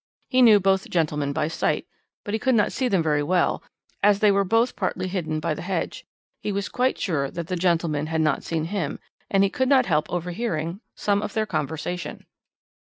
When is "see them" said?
2.71-3.03